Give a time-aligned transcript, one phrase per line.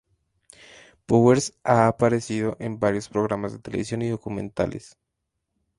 [1.05, 4.97] Powers ha aparecido en varios programas de televisión y documentales.